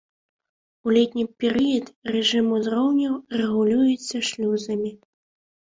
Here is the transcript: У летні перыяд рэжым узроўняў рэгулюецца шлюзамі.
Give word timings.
У 0.87 0.93
летні 0.97 1.25
перыяд 1.43 1.91
рэжым 2.17 2.49
узроўняў 2.57 3.13
рэгулюецца 3.39 4.25
шлюзамі. 4.33 4.91